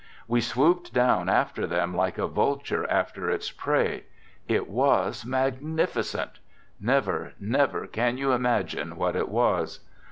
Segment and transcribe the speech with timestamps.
[0.27, 4.05] We swooped down after them like a vulture after its prey;
[4.47, 6.39] it was magnificent.
[6.79, 9.81] Never, never can you imagine what it was.